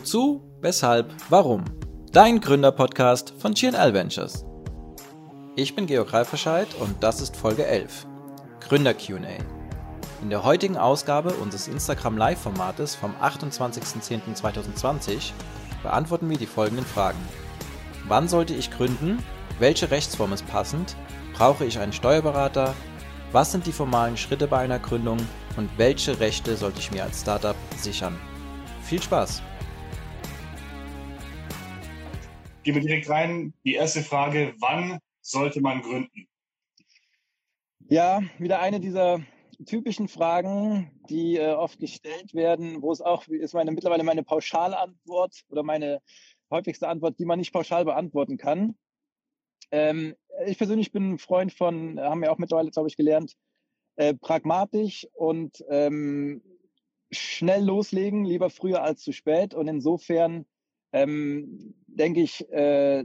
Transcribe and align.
Wozu, 0.00 0.40
weshalb, 0.62 1.12
warum? 1.28 1.62
Dein 2.10 2.40
Gründerpodcast 2.40 3.34
von 3.38 3.52
GNL 3.52 3.92
Ventures. 3.92 4.46
Ich 5.56 5.76
bin 5.76 5.84
Georg 5.84 6.14
Reiferscheid 6.14 6.68
und 6.80 7.02
das 7.02 7.20
ist 7.20 7.36
Folge 7.36 7.66
11. 7.66 8.06
Gründer 8.60 8.94
QA. 8.94 9.18
In 10.22 10.30
der 10.30 10.42
heutigen 10.42 10.78
Ausgabe 10.78 11.34
unseres 11.34 11.68
Instagram 11.68 12.16
Live-Formates 12.16 12.94
vom 12.94 13.14
28.10.2020 13.16 15.32
beantworten 15.82 16.30
wir 16.30 16.38
die 16.38 16.46
folgenden 16.46 16.86
Fragen. 16.86 17.20
Wann 18.08 18.26
sollte 18.26 18.54
ich 18.54 18.70
gründen? 18.70 19.22
Welche 19.58 19.90
Rechtsform 19.90 20.32
ist 20.32 20.46
passend? 20.46 20.96
Brauche 21.34 21.66
ich 21.66 21.78
einen 21.78 21.92
Steuerberater? 21.92 22.72
Was 23.32 23.52
sind 23.52 23.66
die 23.66 23.72
formalen 23.72 24.16
Schritte 24.16 24.46
bei 24.46 24.60
einer 24.60 24.78
Gründung? 24.78 25.18
Und 25.58 25.68
welche 25.76 26.20
Rechte 26.20 26.56
sollte 26.56 26.78
ich 26.78 26.90
mir 26.90 27.02
als 27.02 27.20
Startup 27.20 27.56
sichern? 27.76 28.18
Viel 28.82 29.02
Spaß! 29.02 29.42
Gehen 32.62 32.74
wir 32.74 32.82
direkt 32.82 33.08
rein. 33.08 33.54
Die 33.64 33.74
erste 33.74 34.02
Frage, 34.02 34.54
wann 34.58 34.98
sollte 35.22 35.62
man 35.62 35.80
gründen? 35.80 36.28
Ja, 37.88 38.22
wieder 38.38 38.60
eine 38.60 38.80
dieser 38.80 39.20
typischen 39.66 40.08
Fragen, 40.08 40.90
die 41.08 41.36
äh, 41.36 41.52
oft 41.52 41.78
gestellt 41.80 42.34
werden, 42.34 42.82
wo 42.82 42.92
es 42.92 43.00
auch 43.00 43.26
ist 43.28 43.54
meine 43.54 43.72
mittlerweile 43.72 44.04
meine 44.04 44.22
Pauschalantwort 44.22 45.42
oder 45.48 45.62
meine 45.62 46.02
häufigste 46.50 46.88
Antwort, 46.88 47.18
die 47.18 47.24
man 47.24 47.38
nicht 47.38 47.52
pauschal 47.52 47.84
beantworten 47.84 48.36
kann. 48.36 48.76
Ähm, 49.70 50.14
ich 50.46 50.58
persönlich 50.58 50.92
bin 50.92 51.12
ein 51.12 51.18
Freund 51.18 51.52
von, 51.52 51.98
haben 51.98 52.20
wir 52.20 52.30
auch 52.30 52.38
mittlerweile, 52.38 52.70
glaube 52.70 52.88
ich, 52.88 52.96
gelernt, 52.96 53.36
äh, 53.96 54.14
pragmatisch 54.14 55.06
und 55.12 55.64
ähm, 55.68 56.42
schnell 57.10 57.64
loslegen, 57.64 58.24
lieber 58.24 58.50
früher 58.50 58.82
als 58.82 59.02
zu 59.02 59.12
spät. 59.12 59.54
Und 59.54 59.68
insofern 59.68 60.46
ähm, 60.92 61.74
denke 61.86 62.20
ich, 62.20 62.48
äh, 62.50 63.04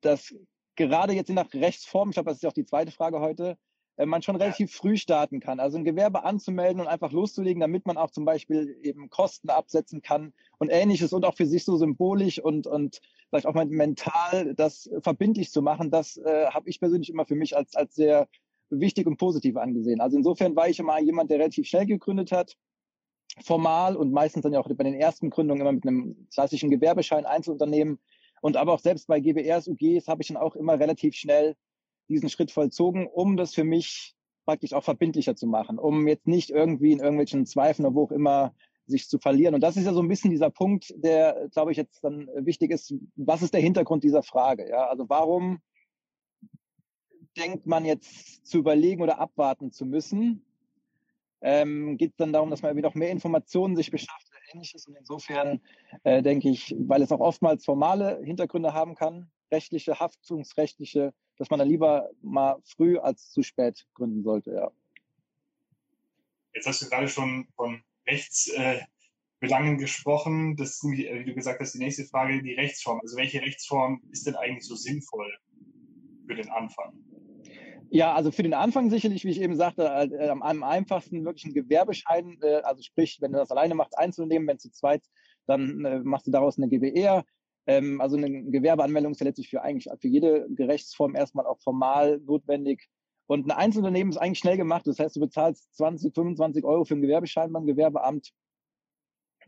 dass 0.00 0.34
gerade 0.76 1.12
jetzt 1.12 1.28
je 1.28 1.34
nach 1.34 1.52
Rechtsform, 1.52 2.10
ich 2.10 2.14
glaube, 2.14 2.30
das 2.30 2.38
ist 2.38 2.42
ja 2.42 2.48
auch 2.48 2.54
die 2.54 2.64
zweite 2.64 2.92
Frage 2.92 3.20
heute, 3.20 3.58
äh, 3.96 4.06
man 4.06 4.22
schon 4.22 4.36
relativ 4.36 4.72
früh 4.72 4.96
starten 4.96 5.40
kann. 5.40 5.60
Also 5.60 5.76
ein 5.76 5.84
Gewerbe 5.84 6.24
anzumelden 6.24 6.80
und 6.80 6.88
einfach 6.88 7.12
loszulegen, 7.12 7.60
damit 7.60 7.86
man 7.86 7.98
auch 7.98 8.10
zum 8.10 8.24
Beispiel 8.24 8.78
eben 8.82 9.10
Kosten 9.10 9.50
absetzen 9.50 10.00
kann 10.00 10.32
und 10.58 10.70
ähnliches 10.70 11.12
und 11.12 11.24
auch 11.24 11.36
für 11.36 11.46
sich 11.46 11.64
so 11.64 11.76
symbolisch 11.76 12.38
und, 12.38 12.66
und 12.66 13.00
vielleicht 13.28 13.46
auch 13.46 13.54
mental 13.54 14.54
das 14.54 14.90
verbindlich 15.02 15.50
zu 15.50 15.62
machen, 15.62 15.90
das 15.90 16.16
äh, 16.16 16.46
habe 16.46 16.68
ich 16.68 16.80
persönlich 16.80 17.10
immer 17.10 17.26
für 17.26 17.36
mich 17.36 17.56
als, 17.56 17.76
als 17.76 17.94
sehr 17.94 18.28
wichtig 18.70 19.06
und 19.06 19.18
positiv 19.18 19.56
angesehen. 19.56 20.00
Also 20.00 20.16
insofern 20.16 20.56
war 20.56 20.68
ich 20.68 20.78
immer 20.78 20.98
jemand, 21.00 21.30
der 21.30 21.38
relativ 21.38 21.66
schnell 21.66 21.86
gegründet 21.86 22.32
hat, 22.32 22.56
formal 23.44 23.96
und 23.96 24.12
meistens 24.12 24.42
dann 24.42 24.52
ja 24.52 24.60
auch 24.60 24.68
bei 24.68 24.84
den 24.84 24.94
ersten 24.94 25.30
Gründungen 25.30 25.60
immer 25.60 25.72
mit 25.72 25.86
einem 25.86 26.26
klassischen 26.32 26.70
Gewerbeschein 26.70 27.26
Einzelunternehmen 27.26 27.98
und 28.40 28.56
aber 28.56 28.72
auch 28.72 28.80
selbst 28.80 29.06
bei 29.06 29.20
GBRs, 29.20 29.68
UGs 29.68 30.08
habe 30.08 30.22
ich 30.22 30.28
dann 30.28 30.36
auch 30.36 30.56
immer 30.56 30.78
relativ 30.78 31.14
schnell 31.14 31.56
diesen 32.08 32.28
Schritt 32.28 32.50
vollzogen, 32.50 33.06
um 33.06 33.36
das 33.36 33.54
für 33.54 33.64
mich 33.64 34.14
praktisch 34.44 34.72
auch 34.72 34.82
verbindlicher 34.82 35.36
zu 35.36 35.46
machen, 35.46 35.78
um 35.78 36.08
jetzt 36.08 36.26
nicht 36.26 36.50
irgendwie 36.50 36.92
in 36.92 36.98
irgendwelchen 36.98 37.46
Zweifeln 37.46 37.86
oder 37.86 37.94
wo 37.94 38.04
auch 38.04 38.12
immer 38.12 38.54
sich 38.86 39.08
zu 39.08 39.18
verlieren. 39.18 39.54
Und 39.54 39.60
das 39.60 39.76
ist 39.76 39.84
ja 39.84 39.92
so 39.92 40.02
ein 40.02 40.08
bisschen 40.08 40.30
dieser 40.30 40.50
Punkt, 40.50 40.92
der, 40.96 41.48
glaube 41.52 41.70
ich, 41.70 41.76
jetzt 41.76 42.02
dann 42.02 42.28
wichtig 42.34 42.72
ist. 42.72 42.92
Was 43.14 43.42
ist 43.42 43.54
der 43.54 43.60
Hintergrund 43.60 44.02
dieser 44.02 44.22
Frage? 44.22 44.68
Ja, 44.68 44.88
also 44.88 45.08
warum 45.08 45.60
denkt 47.36 47.66
man 47.66 47.84
jetzt 47.84 48.44
zu 48.44 48.58
überlegen 48.58 49.02
oder 49.02 49.20
abwarten 49.20 49.70
zu 49.70 49.86
müssen? 49.86 50.44
Ähm, 51.40 51.96
geht 51.96 52.12
es 52.12 52.16
dann 52.16 52.32
darum, 52.32 52.50
dass 52.50 52.62
man 52.62 52.70
irgendwie 52.70 52.86
noch 52.86 52.94
mehr 52.94 53.10
Informationen 53.10 53.76
sich 53.76 53.90
beschafft 53.90 54.28
oder 54.30 54.40
ähnliches. 54.54 54.86
Und 54.86 54.96
insofern 54.96 55.60
äh, 56.04 56.22
denke 56.22 56.48
ich, 56.48 56.74
weil 56.78 57.02
es 57.02 57.12
auch 57.12 57.20
oftmals 57.20 57.64
formale 57.64 58.20
Hintergründe 58.24 58.72
haben 58.72 58.94
kann, 58.94 59.30
rechtliche, 59.50 59.98
haftungsrechtliche, 59.98 61.12
dass 61.36 61.50
man 61.50 61.58
dann 61.58 61.68
lieber 61.68 62.10
mal 62.22 62.56
früh 62.64 62.98
als 62.98 63.30
zu 63.30 63.42
spät 63.42 63.86
gründen 63.94 64.22
sollte, 64.22 64.52
ja. 64.52 64.70
Jetzt 66.52 66.66
hast 66.66 66.82
du 66.82 66.88
gerade 66.88 67.08
schon 67.08 67.46
von 67.54 67.80
Rechtsbelangen 68.06 69.74
äh, 69.74 69.76
gesprochen. 69.76 70.56
Das 70.56 70.70
ist, 70.70 70.84
wie 70.84 71.24
du 71.24 71.34
gesagt 71.34 71.60
hast, 71.60 71.74
die 71.74 71.78
nächste 71.78 72.04
Frage, 72.04 72.42
die 72.42 72.54
Rechtsform. 72.54 73.00
Also 73.00 73.16
welche 73.16 73.40
Rechtsform 73.40 74.02
ist 74.10 74.26
denn 74.26 74.34
eigentlich 74.34 74.66
so 74.66 74.74
sinnvoll 74.74 75.32
für 76.26 76.34
den 76.34 76.50
Anfang? 76.50 76.92
Ja, 77.92 78.14
also 78.14 78.30
für 78.30 78.44
den 78.44 78.54
Anfang 78.54 78.88
sicherlich, 78.88 79.24
wie 79.24 79.30
ich 79.30 79.40
eben 79.40 79.56
sagte, 79.56 79.82
äh, 79.82 80.28
am 80.28 80.62
einfachsten 80.62 81.24
wirklich 81.24 81.44
ein 81.46 81.54
Gewerbeschein, 81.54 82.38
äh, 82.40 82.60
also 82.62 82.82
sprich, 82.82 83.18
wenn 83.20 83.32
du 83.32 83.38
das 83.38 83.50
alleine 83.50 83.74
machst, 83.74 83.98
einzunehmen, 83.98 84.46
wenn 84.46 84.60
zu 84.60 84.70
zweit, 84.70 85.02
dann 85.46 85.84
äh, 85.84 85.98
machst 85.98 86.28
du 86.28 86.30
daraus 86.30 86.56
eine 86.56 86.68
GBR. 86.68 87.24
Ähm, 87.66 88.00
also 88.00 88.16
eine 88.16 88.44
Gewerbeanmeldung 88.44 89.12
ist 89.12 89.20
ja 89.20 89.26
letztlich 89.26 89.48
für 89.50 89.62
eigentlich 89.62 89.88
für 90.00 90.06
jede 90.06 90.46
Gerechtsform 90.50 91.16
erstmal 91.16 91.46
auch 91.46 91.58
formal 91.60 92.20
notwendig. 92.20 92.88
Und 93.26 93.46
ein 93.46 93.50
Einzelunternehmen 93.50 94.12
ist 94.12 94.18
eigentlich 94.18 94.38
schnell 94.38 94.56
gemacht. 94.56 94.86
Das 94.86 95.00
heißt, 95.00 95.16
du 95.16 95.20
bezahlst 95.20 95.74
20, 95.74 96.14
25 96.14 96.64
Euro 96.64 96.84
für 96.84 96.94
einen 96.94 97.02
Gewerbeschein 97.02 97.52
beim 97.52 97.66
Gewerbeamt 97.66 98.30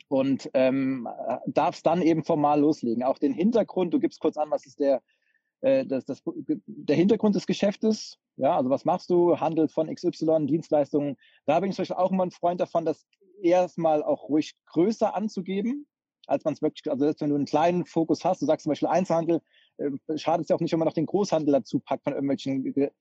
und 0.09 0.51
ähm, 0.55 1.09
darfst 1.47 1.87
dann 1.87 2.03
eben 2.03 2.25
formal 2.25 2.61
loslegen. 2.61 3.05
Auch 3.05 3.19
den 3.19 3.33
Hintergrund, 3.33 3.95
du 3.95 4.01
gibst 4.01 4.21
kurz 4.21 4.37
an, 4.37 4.51
was 4.51 4.67
ist 4.67 4.81
der 4.81 5.01
äh, 5.63 5.87
das, 5.87 6.05
das, 6.05 6.23
der 6.67 6.97
Hintergrund 6.97 7.35
des 7.35 7.47
Geschäftes. 7.47 8.19
Ja, 8.37 8.57
also 8.57 8.71
was 8.71 8.85
machst 8.85 9.11
du? 9.11 9.39
Handel 9.39 9.69
von 9.69 9.93
XY, 9.93 10.47
Dienstleistungen. 10.47 11.17
Da 11.47 11.61
bin 11.61 11.71
ich 11.71 11.77
zum 11.77 11.83
Beispiel 11.83 11.97
auch 11.97 12.11
immer 12.11 12.27
ein 12.27 12.31
Freund 12.31 12.61
davon, 12.61 12.85
das 12.85 13.07
erstmal 13.41 14.03
auch 14.03 14.29
ruhig 14.29 14.55
größer 14.67 15.15
anzugeben, 15.15 15.87
als 16.27 16.45
man 16.45 16.55
es 16.55 16.63
wirklich, 16.63 16.91
also 16.91 17.05
selbst 17.05 17.21
wenn 17.21 17.31
du 17.31 17.37
einen 17.37 17.45
kleinen 17.45 17.87
Fokus 17.87 18.25
hast, 18.25 18.43
du 18.43 18.47
sagst 18.47 18.65
zum 18.65 18.71
Beispiel 18.71 18.89
Einzelhandel, 18.89 19.41
äh, 19.79 19.91
schadet 20.17 20.45
es 20.45 20.49
ja 20.49 20.57
auch 20.57 20.61
nicht, 20.61 20.73
wenn 20.73 20.79
man 20.79 20.87
noch 20.87 20.95
den 20.95 21.07
Großhandel 21.07 21.53
dazu 21.53 21.81
packt 21.81 22.05
von 22.05 22.13
irgendwelchen 22.13 22.93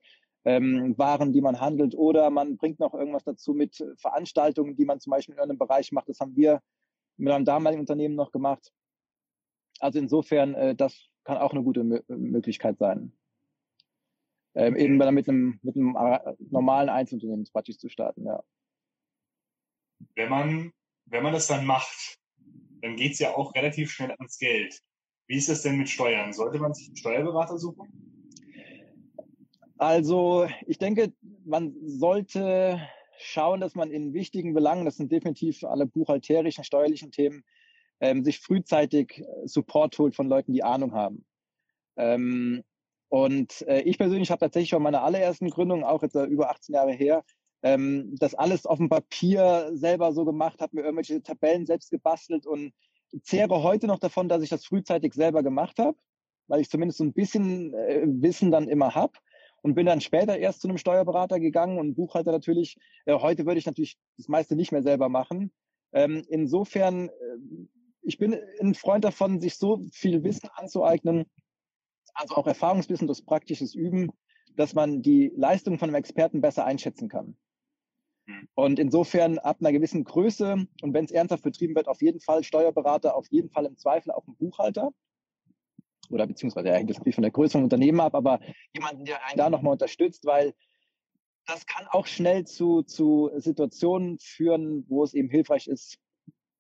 ähm, 0.46 0.98
Waren, 0.98 1.34
die 1.34 1.42
man 1.42 1.60
handelt, 1.60 1.96
oder 1.96 2.30
man 2.30 2.58
bringt 2.58 2.80
noch 2.80 2.94
irgendwas 2.94 3.24
dazu 3.24 3.54
mit 3.54 3.84
Veranstaltungen, 3.98 4.76
die 4.76 4.86
man 4.86 5.00
zum 5.00 5.12
Beispiel 5.12 5.36
in 5.36 5.42
einem 5.42 5.58
Bereich 5.58 5.92
macht. 5.92 6.10
Das 6.10 6.20
haben 6.20 6.36
wir 6.36 6.62
mit 7.18 7.32
einem 7.32 7.46
damaligen 7.46 7.82
Unternehmen 7.82 8.16
noch 8.16 8.32
gemacht. 8.32 8.72
Also 9.80 10.00
insofern, 10.00 10.54
äh, 10.56 10.76
das 10.76 11.11
kann 11.24 11.38
auch 11.38 11.52
eine 11.52 11.64
gute 11.64 11.84
Möglichkeit 11.84 12.78
sein. 12.78 13.14
Ähm, 14.54 14.76
eben 14.76 14.98
mit 14.98 15.08
einem, 15.08 15.60
mit 15.62 15.76
einem 15.76 15.96
äh, 15.96 16.34
normalen 16.50 16.90
Einzelunternehmen 16.90 17.48
praktisch 17.52 17.78
zu 17.78 17.90
starten, 17.90 18.26
ja. 18.26 18.44
Wenn 20.16 20.30
man, 20.30 20.74
wenn 21.06 21.24
man 21.24 21.32
das 21.32 21.48
dann 21.48 21.66
macht, 21.66 22.20
dann 22.82 22.96
geht 22.96 23.14
es 23.14 23.20
ja 23.20 23.36
auch 23.36 23.54
relativ 23.56 23.92
schnell 23.92 24.12
ans 24.12 24.38
Geld. 24.40 24.82
Wie 25.28 25.38
ist 25.38 25.48
das 25.48 25.62
denn 25.62 25.78
mit 25.78 25.88
Steuern? 25.88 26.34
Sollte 26.34 26.60
man 26.60 26.74
sich 26.74 26.88
einen 26.88 26.98
Steuerberater 26.98 27.58
suchen? 27.58 27.88
Also, 29.78 30.48
ich 30.68 30.78
denke, 30.78 31.14
man 31.46 31.74
sollte 31.86 32.82
schauen, 33.18 33.62
dass 33.62 33.76
man 33.76 33.92
in 33.92 34.14
wichtigen 34.14 34.54
Belangen, 34.54 34.86
das 34.86 34.98
sind 34.98 35.12
definitiv 35.12 35.64
alle 35.64 35.86
buchhalterischen, 35.86 36.64
steuerlichen 36.64 37.12
Themen, 37.12 37.44
ähm, 38.02 38.24
sich 38.24 38.40
frühzeitig 38.40 39.20
äh, 39.20 39.48
Support 39.48 39.98
holt 39.98 40.16
von 40.16 40.28
Leuten, 40.28 40.54
die 40.54 40.64
Ahnung 40.64 40.94
haben. 40.94 41.24
Ähm, 41.96 42.64
und 43.10 43.62
äh, 43.68 43.82
ich 43.82 43.98
persönlich 43.98 44.32
habe 44.32 44.40
tatsächlich 44.40 44.70
schon 44.70 44.84
meine 44.84 45.02
allerersten 45.02 45.50
Gründungen, 45.50 45.84
auch 45.84 46.02
jetzt 46.02 46.16
äh, 46.16 46.24
über 46.26 46.50
18 46.50 46.76
Jahre 46.76 46.92
her, 46.92 47.24
ähm, 47.64 48.16
das 48.18 48.34
alles 48.34 48.66
auf 48.66 48.80
dem 48.80 48.90
Papier 48.90 49.70
selber 49.74 50.14
so 50.14 50.26
gemacht, 50.26 50.62
habe 50.62 50.76
mir 50.76 50.84
irgendwelche 50.84 51.22
Tabellen 51.22 51.66
selbst 51.66 51.92
gebastelt 51.92 52.48
und 52.48 52.74
zehre 53.22 53.62
heute 53.62 53.88
noch 53.88 54.00
davon, 54.00 54.30
dass 54.30 54.42
ich 54.42 54.50
das 54.50 54.66
frühzeitig 54.66 55.14
selber 55.14 55.44
gemacht 55.44 55.78
habe, 55.78 55.98
weil 56.48 56.62
ich 56.62 56.70
zumindest 56.70 56.98
so 56.98 57.04
ein 57.04 57.14
bisschen 57.14 57.74
äh, 57.74 58.04
Wissen 58.06 58.50
dann 58.50 58.68
immer 58.68 58.96
habe 58.96 59.14
und 59.62 59.76
bin 59.76 59.86
dann 59.86 60.02
später 60.02 60.38
erst 60.38 60.62
zu 60.62 60.68
einem 60.68 60.78
Steuerberater 60.78 61.40
gegangen 61.40 61.78
und 61.78 61.94
Buchhalter 61.94 62.32
natürlich. 62.32 62.78
Äh, 63.06 63.14
heute 63.14 63.46
würde 63.46 63.60
ich 63.60 63.66
natürlich 63.66 63.98
das 64.18 64.28
meiste 64.28 64.56
nicht 64.56 64.72
mehr 64.72 64.84
selber 64.84 65.10
machen. 65.10 65.52
Ähm, 65.94 66.24
insofern 66.30 67.10
äh, 67.10 67.12
ich 68.02 68.18
bin 68.18 68.38
ein 68.60 68.74
Freund 68.74 69.04
davon, 69.04 69.40
sich 69.40 69.56
so 69.58 69.82
viel 69.92 70.24
Wissen 70.24 70.50
anzueignen, 70.56 71.26
also 72.14 72.36
auch 72.36 72.48
Erfahrungswissen 72.48 73.08
durch 73.08 73.26
praktisches 73.26 73.76
Üben, 73.76 74.12
dass 74.56 74.74
man 74.74 75.02
die 75.02 75.32
Leistung 75.36 75.80
von 75.80 75.90
einem 75.90 75.96
Experten 75.96 76.42
besser 76.42 76.66
einschätzen 76.66 77.10
kann. 77.10 77.38
Hm. 78.28 78.48
Und 78.54 78.80
insofern 78.80 79.38
ab 79.40 79.58
einer 79.60 79.72
gewissen 79.72 80.04
Größe 80.04 80.68
und 80.82 80.94
wenn 80.94 81.06
es 81.06 81.12
ernsthaft 81.12 81.44
betrieben 81.44 81.76
wird, 81.76 81.88
auf 81.88 82.02
jeden 82.02 82.20
Fall 82.20 82.44
Steuerberater, 82.44 83.16
auf 83.16 83.28
jeden 83.30 83.50
Fall 83.50 83.66
im 83.66 83.78
Zweifel 83.78 84.12
auch 84.12 84.28
ein 84.28 84.36
Buchhalter 84.36 84.92
oder 86.10 86.28
beziehungsweise 86.28 86.70
er 86.70 86.78
hängt 86.78 86.90
das 86.90 86.98
natürlich 86.98 87.16
von 87.16 87.24
der 87.24 87.32
Größe 87.32 87.54
von 87.54 87.64
Unternehmen 87.64 88.00
ab, 88.00 88.16
aber 88.16 88.40
jemanden, 88.74 89.06
der 89.06 89.26
einen 89.26 89.38
da 89.38 89.50
nochmal 89.50 89.74
unterstützt, 89.74 90.26
weil 90.26 90.54
das 91.48 91.66
kann 91.66 91.88
auch 91.88 92.06
schnell 92.06 92.46
zu, 92.46 92.84
zu 92.84 93.32
Situationen 93.38 94.20
führen, 94.20 94.86
wo 94.90 95.04
es 95.04 95.14
eben 95.14 95.30
hilfreich 95.30 95.68
ist, 95.68 95.98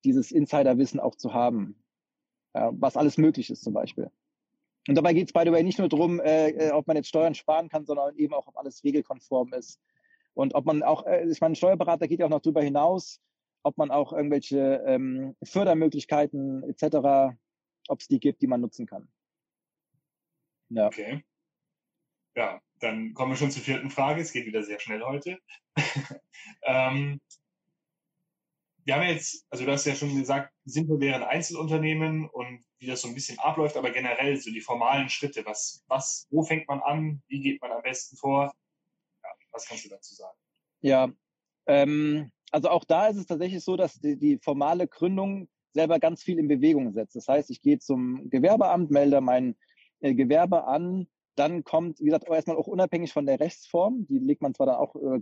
dieses 0.04 0.32
Insiderwissen 0.32 1.00
auch 1.00 1.16
zu 1.16 1.34
haben, 1.34 1.84
ja, 2.54 2.72
was 2.74 2.98
alles 2.98 3.18
möglich 3.18 3.50
ist 3.50 3.64
zum 3.64 3.74
Beispiel. 3.74 4.12
Und 4.88 4.96
dabei 4.96 5.14
geht 5.14 5.28
es, 5.28 5.34
by 5.34 5.44
the 5.46 5.52
way, 5.52 5.64
nicht 5.64 5.80
nur 5.80 5.90
darum, 5.90 6.20
äh, 6.20 6.50
äh, 6.50 6.72
ob 6.72 6.88
man 6.88 6.98
jetzt 6.98 7.10
Steuern 7.10 7.36
sparen 7.36 7.70
kann, 7.70 7.86
sondern 7.86 8.16
eben 8.16 8.34
auch, 8.34 8.48
ob 8.48 8.58
alles 8.58 8.84
regelkonform 8.84 9.54
ist. 9.54 9.80
Und 10.34 10.56
ob 10.56 10.66
man 10.66 10.82
auch, 10.82 11.06
äh, 11.06 11.30
ich 11.30 11.40
meine, 11.40 11.54
ein 11.54 11.56
Steuerberater 11.56 12.08
geht 12.08 12.20
ja 12.20 12.26
auch 12.26 12.32
noch 12.32 12.42
darüber 12.42 12.64
hinaus, 12.64 13.22
ob 13.64 13.78
man 13.78 13.92
auch 13.92 14.12
irgendwelche 14.12 14.84
ähm, 14.88 15.36
Fördermöglichkeiten 15.44 16.64
etc., 16.64 17.36
ob 17.88 18.00
es 18.00 18.08
die 18.08 18.20
gibt, 18.20 18.42
die 18.42 18.48
man 18.48 18.62
nutzen 18.62 18.88
kann. 18.88 19.08
Ja. 20.70 20.88
Okay. 20.88 21.24
Ja, 22.36 22.62
dann 22.80 23.14
kommen 23.14 23.34
wir 23.34 23.36
schon 23.36 23.52
zur 23.52 23.62
vierten 23.62 23.92
Frage. 23.92 24.22
Es 24.22 24.32
geht 24.32 24.46
wieder 24.46 24.64
sehr 24.64 24.80
schnell 24.80 25.04
heute. 25.04 25.38
ähm, 26.64 27.20
wir 28.84 28.96
haben 28.96 29.08
jetzt, 29.08 29.46
also 29.50 29.66
du 29.66 29.72
hast 29.72 29.86
ja 29.86 29.96
schon 29.96 30.18
gesagt, 30.18 30.54
sinnvoll 30.66 31.00
wären 31.00 31.24
Einzelunternehmen 31.24 32.28
und 32.30 32.64
wie 32.80 32.88
das 32.88 33.02
so 33.02 33.08
ein 33.08 33.14
bisschen 33.14 33.38
abläuft, 33.40 33.78
aber 33.78 33.92
generell 33.92 34.38
so 34.38 34.52
die 34.52 34.62
formalen 34.62 35.10
Schritte. 35.10 35.46
Was, 35.46 35.84
was, 35.88 36.28
wo 36.32 36.44
fängt 36.44 36.68
man 36.68 36.82
an? 36.82 37.22
Wie 37.28 37.42
geht 37.42 37.62
man 37.62 37.72
am 37.72 37.82
besten 37.84 38.18
vor? 38.18 38.52
Ja, 39.24 39.30
was 39.52 39.68
kannst 39.68 39.86
du 39.86 39.90
dazu 39.90 40.16
sagen? 40.16 40.38
Ja, 40.82 41.12
ähm, 41.68 42.32
also 42.52 42.70
auch 42.70 42.84
da 42.84 43.08
ist 43.08 43.18
es 43.18 43.28
tatsächlich 43.28 43.64
so, 43.64 43.78
dass 43.78 44.00
die, 44.00 44.18
die 44.18 44.40
formale 44.40 44.88
Gründung 44.88 45.48
selber 45.74 46.00
ganz 46.00 46.24
viel 46.24 46.40
in 46.40 46.48
Bewegung 46.48 46.92
setzt. 46.94 47.16
Das 47.16 47.28
heißt, 47.28 47.50
ich 47.52 47.62
gehe 47.62 47.80
zum 47.80 48.30
Gewerbeamt, 48.30 48.92
melde 48.92 49.22
mein 49.22 49.56
äh, 50.02 50.14
Gewerbe 50.14 50.66
an, 50.66 51.08
dann 51.36 51.64
kommt, 51.64 52.00
wie 52.00 52.06
gesagt, 52.06 52.28
erstmal 52.28 52.58
auch 52.58 52.68
unabhängig 52.68 53.14
von 53.14 53.26
der 53.26 53.40
Rechtsform, 53.40 54.06
die 54.08 54.20
legt 54.20 54.42
man 54.42 54.54
zwar 54.54 54.68
dann 54.68 54.76
auch, 54.76 54.96
äh, 54.96 55.22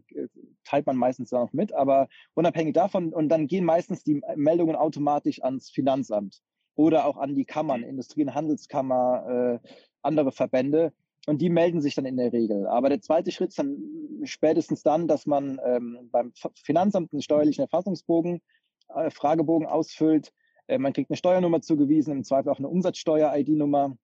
teilt 0.63 0.85
man 0.85 0.97
meistens 0.97 1.29
dann 1.29 1.41
auch 1.41 1.53
mit, 1.53 1.73
aber 1.73 2.07
unabhängig 2.33 2.73
davon, 2.73 3.13
und 3.13 3.29
dann 3.29 3.47
gehen 3.47 3.65
meistens 3.65 4.03
die 4.03 4.21
Meldungen 4.35 4.75
automatisch 4.75 5.43
ans 5.43 5.69
Finanzamt 5.69 6.41
oder 6.75 7.05
auch 7.05 7.17
an 7.17 7.35
die 7.35 7.45
Kammern, 7.45 7.83
Industrie- 7.83 8.23
und 8.23 8.33
Handelskammer, 8.33 9.59
äh, 9.63 9.67
andere 10.01 10.31
Verbände. 10.31 10.93
Und 11.27 11.41
die 11.41 11.49
melden 11.49 11.81
sich 11.81 11.93
dann 11.93 12.05
in 12.05 12.17
der 12.17 12.31
Regel. 12.31 12.65
Aber 12.67 12.89
der 12.89 13.01
zweite 13.01 13.31
Schritt 13.31 13.49
ist 13.49 13.59
dann 13.59 13.77
spätestens 14.23 14.81
dann, 14.81 15.07
dass 15.07 15.25
man 15.25 15.59
ähm, 15.63 16.09
beim 16.11 16.31
Finanzamt 16.55 17.11
einen 17.11 17.21
steuerlichen 17.21 17.61
Erfassungsbogen, 17.63 18.41
äh, 18.95 19.09
Fragebogen 19.11 19.67
ausfüllt. 19.67 20.31
Äh, 20.67 20.77
man 20.79 20.93
kriegt 20.93 21.09
eine 21.11 21.17
Steuernummer 21.17 21.61
zugewiesen, 21.61 22.13
im 22.13 22.23
Zweifel 22.23 22.49
auch 22.49 22.59
eine 22.59 22.69
Umsatzsteuer-ID-Nummer. 22.69 23.97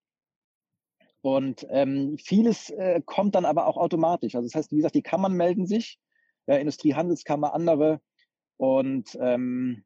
Und 1.25 1.65
ähm, 1.71 2.19
vieles 2.19 2.69
äh, 2.69 3.01
kommt 3.03 3.33
dann 3.33 3.45
aber 3.45 3.65
auch 3.65 3.77
automatisch. 3.77 4.35
Also 4.35 4.45
das 4.45 4.53
heißt, 4.53 4.71
wie 4.71 4.75
gesagt, 4.75 4.93
die 4.93 5.01
Kammern 5.01 5.33
melden 5.33 5.65
sich, 5.65 5.97
ja, 6.45 6.57
Industrie, 6.57 6.93
Handelskammer, 6.93 7.55
andere. 7.55 7.99
Und 8.57 9.17
ähm, 9.19 9.83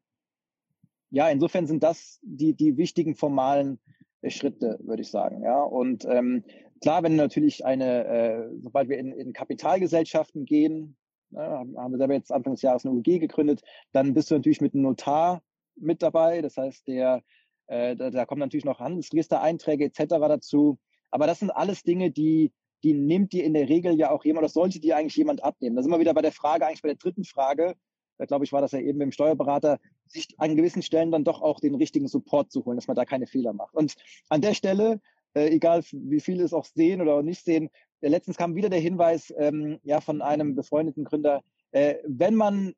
ja, 1.08 1.30
insofern 1.30 1.66
sind 1.66 1.82
das 1.82 2.18
die, 2.20 2.52
die 2.52 2.76
wichtigen 2.76 3.16
formalen 3.16 3.80
äh, 4.20 4.28
Schritte, 4.28 4.78
würde 4.82 5.00
ich 5.00 5.10
sagen. 5.10 5.42
Ja, 5.42 5.62
und 5.62 6.04
ähm, 6.04 6.44
klar, 6.82 7.02
wenn 7.02 7.16
natürlich 7.16 7.64
eine, 7.64 8.04
äh, 8.04 8.48
sobald 8.60 8.90
wir 8.90 8.98
in, 8.98 9.10
in 9.12 9.32
Kapitalgesellschaften 9.32 10.44
gehen, 10.44 10.94
ne, 11.30 11.40
haben 11.40 11.92
wir 11.92 11.96
selber 11.96 12.12
jetzt 12.12 12.32
Anfang 12.32 12.52
des 12.52 12.60
Jahres 12.60 12.84
eine 12.84 12.94
UG 12.94 13.18
gegründet, 13.18 13.62
dann 13.92 14.12
bist 14.12 14.30
du 14.30 14.34
natürlich 14.34 14.60
mit 14.60 14.74
einem 14.74 14.82
Notar 14.82 15.42
mit 15.74 16.02
dabei. 16.02 16.42
Das 16.42 16.58
heißt, 16.58 16.86
der, 16.86 17.22
äh, 17.68 17.96
da, 17.96 18.10
da 18.10 18.26
kommen 18.26 18.40
natürlich 18.40 18.66
noch 18.66 18.80
Handelsregistereinträge 18.80 19.86
etc. 19.86 20.04
dazu. 20.20 20.78
Aber 21.10 21.26
das 21.26 21.40
sind 21.40 21.50
alles 21.50 21.82
Dinge, 21.82 22.10
die, 22.10 22.52
die 22.82 22.94
nimmt 22.94 23.32
dir 23.32 23.44
in 23.44 23.54
der 23.54 23.68
Regel 23.68 23.98
ja 23.98 24.10
auch 24.10 24.24
jemand, 24.24 24.44
das 24.44 24.52
sollte 24.52 24.80
dir 24.80 24.96
eigentlich 24.96 25.16
jemand 25.16 25.42
abnehmen. 25.42 25.76
Da 25.76 25.82
sind 25.82 25.90
wir 25.90 26.00
wieder 26.00 26.14
bei 26.14 26.22
der 26.22 26.32
Frage, 26.32 26.66
eigentlich 26.66 26.82
bei 26.82 26.88
der 26.88 26.96
dritten 26.96 27.24
Frage, 27.24 27.74
da 28.18 28.26
glaube 28.26 28.44
ich, 28.44 28.52
war 28.52 28.60
das 28.60 28.72
ja 28.72 28.80
eben 28.80 29.00
im 29.00 29.12
Steuerberater, 29.12 29.78
sich 30.06 30.28
an 30.36 30.54
gewissen 30.54 30.82
Stellen 30.82 31.10
dann 31.10 31.24
doch 31.24 31.40
auch 31.40 31.58
den 31.58 31.74
richtigen 31.74 32.06
Support 32.06 32.52
zu 32.52 32.64
holen, 32.64 32.76
dass 32.76 32.86
man 32.86 32.96
da 32.96 33.06
keine 33.06 33.26
Fehler 33.26 33.54
macht. 33.54 33.74
Und 33.74 33.94
an 34.28 34.42
der 34.42 34.52
Stelle, 34.52 35.00
äh, 35.34 35.48
egal 35.48 35.82
wie 35.92 36.20
viele 36.20 36.44
es 36.44 36.52
auch 36.52 36.66
sehen 36.66 37.00
oder 37.00 37.14
auch 37.14 37.22
nicht 37.22 37.44
sehen, 37.44 37.70
äh, 38.02 38.08
letztens 38.08 38.36
kam 38.36 38.54
wieder 38.54 38.68
der 38.68 38.80
Hinweis 38.80 39.32
ähm, 39.38 39.78
ja 39.84 40.02
von 40.02 40.20
einem 40.20 40.54
befreundeten 40.54 41.04
Gründer, 41.04 41.42
äh, 41.70 41.94
wenn 42.06 42.34
man 42.34 42.74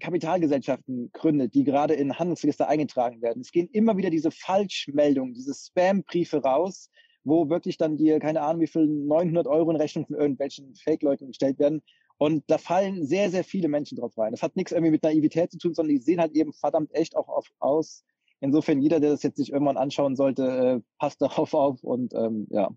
Kapitalgesellschaften 0.00 1.10
gründet, 1.12 1.54
die 1.54 1.64
gerade 1.64 1.94
in 1.94 2.18
Handelsregister 2.18 2.68
eingetragen 2.68 3.22
werden. 3.22 3.40
Es 3.40 3.52
gehen 3.52 3.68
immer 3.72 3.96
wieder 3.96 4.10
diese 4.10 4.30
Falschmeldungen, 4.30 5.32
diese 5.32 5.54
Spam-Briefe 5.54 6.42
raus, 6.42 6.90
wo 7.24 7.48
wirklich 7.48 7.76
dann 7.76 7.96
dir, 7.96 8.18
keine 8.18 8.42
Ahnung, 8.42 8.62
wie 8.62 8.66
viel 8.66 8.86
900 8.86 9.46
Euro 9.46 9.70
in 9.70 9.76
Rechnung 9.76 10.06
von 10.06 10.16
irgendwelchen 10.16 10.74
Fake-Leuten 10.74 11.28
gestellt 11.28 11.58
werden. 11.58 11.82
Und 12.18 12.44
da 12.48 12.58
fallen 12.58 13.04
sehr, 13.04 13.30
sehr 13.30 13.44
viele 13.44 13.68
Menschen 13.68 13.98
drauf 13.98 14.16
rein. 14.16 14.32
Das 14.32 14.42
hat 14.42 14.56
nichts 14.56 14.72
irgendwie 14.72 14.92
mit 14.92 15.02
Naivität 15.02 15.50
zu 15.50 15.58
tun, 15.58 15.74
sondern 15.74 15.94
die 15.94 16.02
sehen 16.02 16.20
halt 16.20 16.32
eben 16.32 16.52
verdammt 16.52 16.94
echt 16.94 17.16
auch 17.16 17.28
auf, 17.28 17.48
aus. 17.58 18.04
Insofern, 18.40 18.80
jeder, 18.80 19.00
der 19.00 19.10
das 19.10 19.22
jetzt 19.22 19.36
sich 19.36 19.52
irgendwann 19.52 19.76
anschauen 19.76 20.16
sollte, 20.16 20.44
äh, 20.44 20.80
passt 20.98 21.20
darauf 21.22 21.54
auf 21.54 21.82
und 21.82 22.14
ähm, 22.14 22.46
ja. 22.50 22.70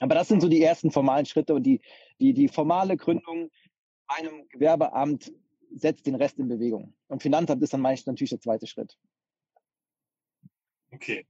Aber 0.00 0.14
das 0.14 0.28
sind 0.28 0.42
so 0.42 0.48
die 0.48 0.62
ersten 0.62 0.90
formalen 0.90 1.24
Schritte 1.24 1.54
und 1.54 1.62
die, 1.62 1.80
die, 2.20 2.34
die 2.34 2.48
formale 2.48 2.96
Gründung 2.96 3.50
einem 4.08 4.46
Gewerbeamt 4.50 5.32
setzt 5.74 6.06
den 6.06 6.14
Rest 6.14 6.38
in 6.38 6.48
Bewegung. 6.48 6.94
Und 7.08 7.22
Finanzamt 7.22 7.62
ist 7.62 7.72
dann 7.72 7.80
meist 7.80 8.06
natürlich 8.06 8.30
der 8.30 8.40
zweite 8.40 8.66
Schritt. 8.66 8.96
Okay. 10.92 11.26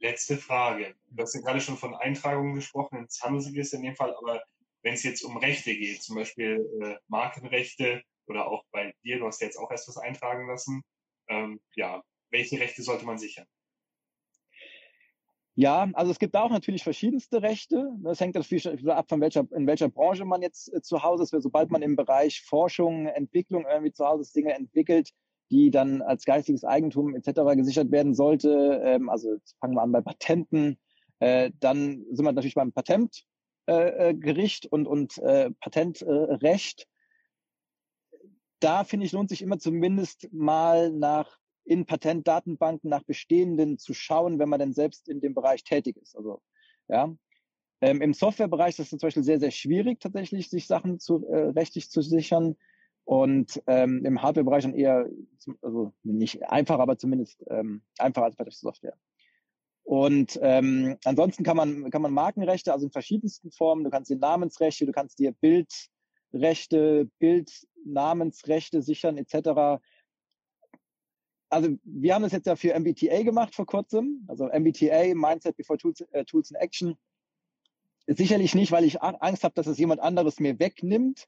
Letzte 0.00 0.38
Frage. 0.38 0.94
Du 1.10 1.22
hast 1.22 1.34
ja 1.34 1.42
gerade 1.42 1.60
schon 1.60 1.76
von 1.76 1.94
Eintragungen 1.94 2.54
gesprochen 2.54 2.98
ins 2.98 3.20
Handelsregister 3.22 3.76
in 3.76 3.82
dem 3.82 3.96
Fall, 3.96 4.14
aber 4.16 4.42
wenn 4.82 4.94
es 4.94 5.02
jetzt 5.02 5.22
um 5.22 5.36
Rechte 5.36 5.76
geht, 5.76 6.02
zum 6.02 6.16
Beispiel 6.16 6.66
äh, 6.82 6.96
Markenrechte 7.08 8.02
oder 8.26 8.48
auch 8.48 8.64
bei 8.72 8.94
dir, 9.04 9.18
du 9.18 9.26
hast 9.26 9.42
ja 9.42 9.46
jetzt 9.46 9.58
auch 9.58 9.70
erst 9.70 9.88
was 9.88 9.98
eintragen 9.98 10.48
lassen, 10.48 10.82
ähm, 11.28 11.60
ja, 11.74 12.02
welche 12.30 12.58
Rechte 12.58 12.82
sollte 12.82 13.04
man 13.04 13.18
sichern? 13.18 13.46
Ja, 15.54 15.90
also 15.92 16.12
es 16.12 16.18
gibt 16.18 16.34
auch 16.34 16.50
natürlich 16.50 16.82
verschiedenste 16.82 17.42
Rechte. 17.42 17.92
Das 18.02 18.20
hängt 18.20 18.36
natürlich 18.36 18.66
ab, 18.88 19.06
von 19.10 19.20
welcher, 19.20 19.46
in 19.54 19.66
welcher 19.66 19.90
Branche 19.90 20.24
man 20.24 20.40
jetzt 20.40 20.72
äh, 20.72 20.80
zu 20.80 21.02
Hause 21.02 21.24
ist. 21.24 21.42
Sobald 21.42 21.70
man 21.70 21.82
im 21.82 21.96
Bereich 21.96 22.40
Forschung, 22.40 23.06
Entwicklung 23.06 23.66
irgendwie 23.66 23.92
zu 23.92 24.06
Hause 24.06 24.22
ist, 24.22 24.34
Dinge 24.34 24.54
entwickelt, 24.54 25.10
die 25.50 25.70
dann 25.70 26.02
als 26.02 26.24
geistiges 26.24 26.64
Eigentum 26.64 27.14
etc. 27.14 27.56
gesichert 27.56 27.90
werden 27.90 28.14
sollte. 28.14 28.80
Ähm, 28.84 29.08
also 29.08 29.36
fangen 29.60 29.74
wir 29.74 29.82
an 29.82 29.92
bei 29.92 30.00
Patenten. 30.00 30.78
Äh, 31.18 31.50
dann 31.60 32.04
sind 32.10 32.24
wir 32.24 32.32
natürlich 32.32 32.54
beim 32.54 32.72
Patentgericht 32.72 34.64
äh, 34.64 34.68
äh 34.68 34.70
und, 34.70 34.86
und 34.86 35.18
äh, 35.18 35.50
Patentrecht. 35.60 36.86
Da 38.60 38.84
finde 38.84 39.06
ich, 39.06 39.12
lohnt 39.12 39.30
sich 39.30 39.42
immer 39.42 39.58
zumindest 39.58 40.28
mal 40.32 40.90
nach 40.90 41.38
in 41.64 41.86
Patentdatenbanken 41.86 42.90
nach 42.90 43.04
bestehenden 43.04 43.78
zu 43.78 43.94
schauen, 43.94 44.38
wenn 44.38 44.48
man 44.48 44.60
denn 44.60 44.72
selbst 44.72 45.08
in 45.08 45.20
dem 45.20 45.34
Bereich 45.34 45.62
tätig 45.62 45.96
ist. 45.96 46.16
Also 46.16 46.42
ja, 46.88 47.14
ähm, 47.80 48.02
Im 48.02 48.12
Softwarebereich 48.12 48.78
ist 48.78 48.92
es 48.92 48.98
zum 48.98 48.98
Beispiel 48.98 49.24
sehr, 49.24 49.40
sehr 49.40 49.50
schwierig, 49.50 50.00
tatsächlich 50.00 50.50
sich 50.50 50.66
Sachen 50.66 50.98
zu, 50.98 51.26
äh, 51.26 51.50
rechtlich 51.50 51.90
zu 51.90 52.02
sichern. 52.02 52.56
Und 53.10 53.60
ähm, 53.66 54.04
im 54.04 54.22
Hardware-Bereich 54.22 54.62
dann 54.62 54.72
eher, 54.72 55.10
also 55.62 55.92
nicht 56.04 56.48
einfach, 56.48 56.78
aber 56.78 56.96
zumindest 56.96 57.44
ähm, 57.50 57.82
einfacher 57.98 58.26
als 58.26 58.36
bei 58.36 58.44
der 58.44 58.52
Software. 58.52 58.96
Und 59.82 60.38
ähm, 60.42 60.96
ansonsten 61.04 61.42
kann 61.42 61.56
man, 61.56 61.90
kann 61.90 62.02
man 62.02 62.12
Markenrechte, 62.12 62.72
also 62.72 62.86
in 62.86 62.92
verschiedensten 62.92 63.50
Formen, 63.50 63.82
du 63.82 63.90
kannst 63.90 64.12
dir 64.12 64.16
Namensrechte, 64.16 64.86
du 64.86 64.92
kannst 64.92 65.18
dir 65.18 65.32
Bildrechte, 65.32 67.10
Bildnamensrechte 67.18 68.80
sichern, 68.80 69.18
etc. 69.18 69.82
Also 71.48 71.70
wir 71.82 72.14
haben 72.14 72.22
das 72.22 72.30
jetzt 72.30 72.46
ja 72.46 72.54
für 72.54 72.78
MBTA 72.78 73.24
gemacht 73.24 73.56
vor 73.56 73.66
kurzem, 73.66 74.24
also 74.28 74.46
MBTA, 74.46 75.16
Mindset 75.16 75.56
Before 75.56 75.80
Tools, 75.80 76.00
äh, 76.12 76.24
Tools 76.24 76.52
in 76.52 76.56
Action. 76.58 76.94
Sicherlich 78.06 78.54
nicht, 78.54 78.70
weil 78.70 78.84
ich 78.84 79.02
Angst 79.02 79.42
habe, 79.42 79.54
dass 79.54 79.66
es 79.66 79.78
jemand 79.78 80.00
anderes 80.00 80.38
mir 80.38 80.60
wegnimmt, 80.60 81.26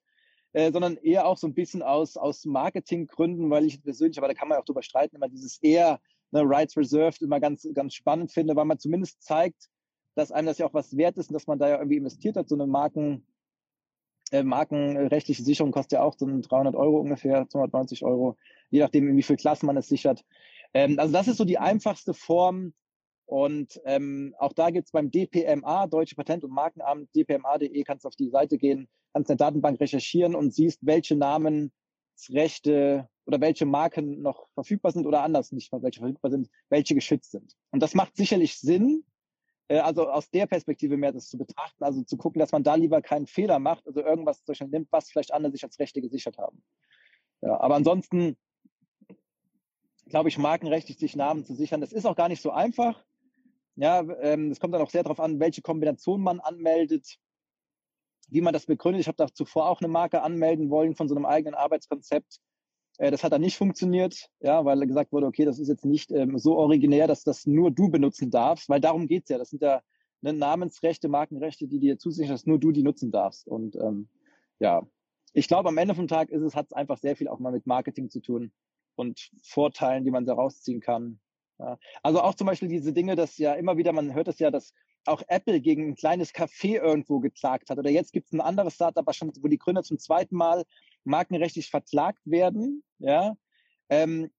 äh, 0.52 0.72
sondern 0.72 0.96
eher 0.96 1.26
auch 1.26 1.36
so 1.36 1.46
ein 1.46 1.54
bisschen 1.54 1.82
aus, 1.82 2.16
aus 2.16 2.44
Marketinggründen, 2.44 3.50
weil 3.50 3.64
ich 3.64 3.82
persönlich, 3.82 4.18
aber 4.18 4.28
da 4.28 4.34
kann 4.34 4.48
man 4.48 4.58
auch 4.58 4.64
drüber 4.64 4.82
streiten, 4.82 5.16
immer 5.16 5.28
dieses 5.28 5.58
eher 5.62 6.00
ne, 6.30 6.42
Rights 6.44 6.76
Reserved 6.76 7.22
immer 7.22 7.40
ganz, 7.40 7.66
ganz 7.74 7.94
spannend 7.94 8.32
finde, 8.32 8.56
weil 8.56 8.64
man 8.64 8.78
zumindest 8.78 9.22
zeigt, 9.22 9.68
dass 10.14 10.32
einem 10.32 10.46
das 10.46 10.58
ja 10.58 10.66
auch 10.66 10.74
was 10.74 10.96
wert 10.96 11.16
ist 11.16 11.30
und 11.30 11.34
dass 11.34 11.46
man 11.46 11.58
da 11.58 11.68
ja 11.68 11.78
irgendwie 11.78 11.96
investiert 11.96 12.36
hat. 12.36 12.48
So 12.48 12.54
eine 12.54 12.66
Marken, 12.66 13.26
äh, 14.30 14.42
markenrechtliche 14.42 15.42
Sicherung 15.42 15.72
kostet 15.72 15.92
ja 15.92 16.02
auch 16.02 16.14
so 16.18 16.26
300 16.26 16.74
Euro 16.74 16.98
ungefähr, 16.98 17.48
290 17.48 18.04
Euro, 18.04 18.36
je 18.70 18.80
nachdem, 18.80 19.08
in 19.08 19.16
wie 19.16 19.22
viel 19.22 19.36
Klassen 19.36 19.66
man 19.66 19.76
es 19.76 19.88
sichert. 19.88 20.24
Ähm, 20.74 20.98
also 20.98 21.12
das 21.12 21.28
ist 21.28 21.36
so 21.36 21.44
die 21.44 21.58
einfachste 21.58 22.14
Form. 22.14 22.74
Und 23.32 23.80
ähm, 23.86 24.34
auch 24.38 24.52
da 24.52 24.68
gibt's 24.68 24.92
beim 24.92 25.10
DPMA, 25.10 25.86
Deutsche 25.86 26.14
Patent- 26.16 26.44
und 26.44 26.50
Markenamt, 26.50 27.08
dpma.de, 27.16 27.82
kannst 27.82 28.04
du 28.04 28.08
auf 28.08 28.14
die 28.14 28.28
Seite 28.28 28.58
gehen, 28.58 28.90
kannst 29.14 29.30
in 29.30 29.38
der 29.38 29.46
Datenbank 29.46 29.80
recherchieren 29.80 30.34
und 30.34 30.52
siehst, 30.52 30.80
welche 30.82 31.16
Namensrechte 31.16 33.08
oder 33.24 33.40
welche 33.40 33.64
Marken 33.64 34.20
noch 34.20 34.48
verfügbar 34.52 34.92
sind 34.92 35.06
oder 35.06 35.22
anders 35.22 35.50
nicht, 35.50 35.72
welche 35.72 36.00
verfügbar 36.00 36.30
sind, 36.30 36.50
welche 36.68 36.94
geschützt 36.94 37.30
sind. 37.30 37.54
Und 37.70 37.82
das 37.82 37.94
macht 37.94 38.18
sicherlich 38.18 38.58
Sinn, 38.58 39.02
äh, 39.68 39.78
also 39.78 40.10
aus 40.10 40.28
der 40.28 40.46
Perspektive 40.46 40.98
mehr 40.98 41.12
das 41.12 41.30
zu 41.30 41.38
betrachten, 41.38 41.84
also 41.84 42.02
zu 42.02 42.18
gucken, 42.18 42.38
dass 42.38 42.52
man 42.52 42.64
da 42.64 42.74
lieber 42.74 43.00
keinen 43.00 43.26
Fehler 43.26 43.58
macht, 43.58 43.86
also 43.86 44.02
irgendwas 44.02 44.42
nimmt, 44.68 44.88
was 44.92 45.08
vielleicht 45.08 45.32
andere 45.32 45.52
sich 45.52 45.64
als 45.64 45.78
Rechte 45.78 46.02
gesichert 46.02 46.36
haben. 46.36 46.62
Ja, 47.40 47.58
aber 47.58 47.76
ansonsten 47.76 48.36
glaube 50.04 50.28
ich, 50.28 50.36
markenrechtlich 50.36 50.98
sich 50.98 51.16
Namen 51.16 51.46
zu 51.46 51.54
sichern, 51.54 51.80
das 51.80 51.94
ist 51.94 52.04
auch 52.04 52.16
gar 52.16 52.28
nicht 52.28 52.42
so 52.42 52.50
einfach. 52.50 53.02
Ja, 53.76 54.00
ähm, 54.20 54.50
es 54.50 54.60
kommt 54.60 54.74
dann 54.74 54.82
auch 54.82 54.90
sehr 54.90 55.02
darauf 55.02 55.20
an, 55.20 55.40
welche 55.40 55.62
Kombination 55.62 56.22
man 56.22 56.40
anmeldet 56.40 57.18
wie 58.32 58.40
man 58.40 58.52
das 58.54 58.66
begründet. 58.66 59.00
Ich 59.00 59.08
habe 59.08 59.16
da 59.16 59.26
zuvor 59.32 59.68
auch 59.68 59.80
eine 59.80 59.88
Marke 59.88 60.22
anmelden 60.22 60.70
wollen 60.70 60.94
von 60.94 61.06
so 61.06 61.14
einem 61.14 61.26
eigenen 61.26 61.54
Arbeitskonzept. 61.54 62.40
Äh, 62.98 63.10
das 63.10 63.22
hat 63.22 63.32
dann 63.32 63.42
nicht 63.42 63.56
funktioniert, 63.56 64.30
ja, 64.40 64.64
weil 64.64 64.86
gesagt 64.86 65.12
wurde, 65.12 65.26
okay, 65.26 65.44
das 65.44 65.58
ist 65.58 65.68
jetzt 65.68 65.84
nicht 65.84 66.10
ähm, 66.12 66.38
so 66.38 66.56
originär, 66.56 67.06
dass 67.06 67.24
das 67.24 67.46
nur 67.46 67.70
du 67.70 67.90
benutzen 67.90 68.30
darfst, 68.30 68.68
weil 68.70 68.80
darum 68.80 69.06
geht's 69.06 69.28
ja. 69.28 69.38
Das 69.38 69.50
sind 69.50 69.62
ja 69.62 69.82
ne, 70.22 70.32
Namensrechte, 70.32 71.08
Markenrechte, 71.08 71.68
die 71.68 71.78
dir 71.78 71.98
zusichern, 71.98 72.32
dass 72.32 72.46
nur 72.46 72.58
du 72.58 72.72
die 72.72 72.82
nutzen 72.82 73.10
darfst. 73.10 73.46
Und 73.46 73.76
ähm, 73.76 74.08
ja, 74.58 74.86
ich 75.34 75.46
glaube, 75.46 75.68
am 75.68 75.78
Ende 75.78 75.94
vom 75.94 76.08
Tag 76.08 76.30
ist 76.30 76.42
es, 76.42 76.56
hat 76.56 76.66
es 76.66 76.72
einfach 76.72 76.98
sehr 76.98 77.16
viel 77.16 77.28
auch 77.28 77.38
mal 77.38 77.52
mit 77.52 77.66
Marketing 77.66 78.08
zu 78.08 78.20
tun 78.20 78.50
und 78.94 79.30
Vorteilen, 79.42 80.04
die 80.04 80.10
man 80.10 80.24
da 80.24 80.34
rausziehen 80.34 80.80
kann. 80.80 81.20
Also 82.02 82.20
auch 82.20 82.34
zum 82.34 82.46
Beispiel 82.46 82.68
diese 82.68 82.92
Dinge, 82.92 83.16
dass 83.16 83.38
ja 83.38 83.54
immer 83.54 83.76
wieder, 83.76 83.92
man 83.92 84.14
hört 84.14 84.28
es 84.28 84.38
ja, 84.38 84.50
dass 84.50 84.74
auch 85.06 85.22
Apple 85.28 85.60
gegen 85.60 85.88
ein 85.88 85.94
kleines 85.94 86.32
Café 86.32 86.80
irgendwo 86.80 87.20
geklagt 87.20 87.70
hat. 87.70 87.78
Oder 87.78 87.90
jetzt 87.90 88.12
gibt 88.12 88.28
es 88.28 88.32
ein 88.32 88.40
anderes 88.40 88.74
Startup, 88.74 89.06
wo 89.06 89.48
die 89.48 89.58
Gründer 89.58 89.82
zum 89.82 89.98
zweiten 89.98 90.36
Mal 90.36 90.64
markenrechtlich 91.04 91.70
verklagt 91.70 92.20
werden. 92.24 92.82
Ja, 92.98 93.36
ähm, 93.88 94.30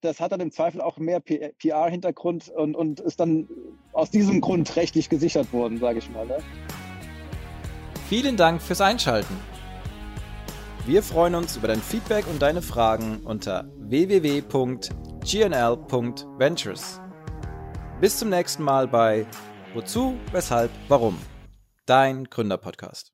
das 0.00 0.20
hat 0.20 0.32
dann 0.32 0.40
im 0.40 0.50
Zweifel 0.50 0.80
auch 0.80 0.98
mehr 0.98 1.20
PR-Hintergrund 1.20 2.50
und, 2.50 2.74
und 2.74 3.00
ist 3.00 3.20
dann 3.20 3.48
aus 3.92 4.10
diesem 4.10 4.40
Grund 4.40 4.76
rechtlich 4.76 5.08
gesichert 5.08 5.52
worden, 5.52 5.78
sage 5.78 5.98
ich 5.98 6.10
mal. 6.10 6.26
Ne? 6.26 6.38
Vielen 8.08 8.36
Dank 8.36 8.60
fürs 8.60 8.80
Einschalten. 8.80 9.36
Wir 10.86 11.02
freuen 11.02 11.34
uns 11.34 11.56
über 11.56 11.68
dein 11.68 11.80
Feedback 11.80 12.26
und 12.26 12.40
deine 12.40 12.62
Fragen 12.62 13.20
unter 13.24 13.68
www.gnl.ventures. 15.28 17.00
Bis 18.00 18.18
zum 18.18 18.30
nächsten 18.30 18.62
Mal 18.62 18.88
bei 18.88 19.26
Wozu, 19.74 20.16
Weshalb, 20.32 20.70
Warum? 20.88 21.18
Dein 21.84 22.24
Gründerpodcast. 22.24 23.12